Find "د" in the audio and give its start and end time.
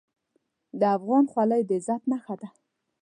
0.79-0.81, 1.65-1.71